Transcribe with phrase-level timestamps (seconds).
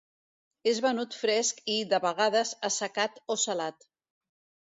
[0.69, 3.89] És venut fresc i, de vegades, assecat o salat.